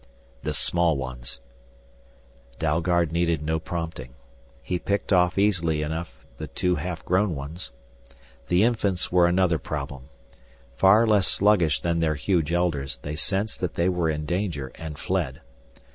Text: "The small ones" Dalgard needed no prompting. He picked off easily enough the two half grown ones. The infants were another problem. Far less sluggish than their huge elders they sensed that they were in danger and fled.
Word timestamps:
"The 0.41 0.55
small 0.55 0.97
ones" 0.97 1.39
Dalgard 2.59 3.11
needed 3.11 3.43
no 3.43 3.59
prompting. 3.59 4.15
He 4.63 4.79
picked 4.79 5.13
off 5.13 5.37
easily 5.37 5.83
enough 5.83 6.25
the 6.37 6.47
two 6.47 6.73
half 6.77 7.05
grown 7.05 7.35
ones. 7.35 7.71
The 8.47 8.63
infants 8.63 9.11
were 9.11 9.27
another 9.27 9.59
problem. 9.59 10.05
Far 10.75 11.05
less 11.05 11.27
sluggish 11.27 11.81
than 11.81 11.99
their 11.99 12.15
huge 12.15 12.51
elders 12.51 12.97
they 13.03 13.15
sensed 13.15 13.59
that 13.59 13.75
they 13.75 13.89
were 13.89 14.09
in 14.09 14.25
danger 14.25 14.71
and 14.73 14.97
fled. 14.97 15.41